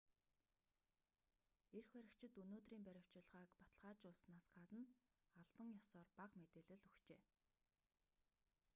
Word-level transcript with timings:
эрх 1.77 1.87
баригчид 1.95 2.33
өнөөдрийн 2.43 2.83
баривчилгааг 2.87 3.49
баталгаажуулсанаас 3.59 4.47
гадна 4.55 4.81
албан 5.39 5.69
ёсоор 5.81 6.05
бага 6.19 6.35
мэдээлэл 6.41 6.83
өгчээ 6.89 7.21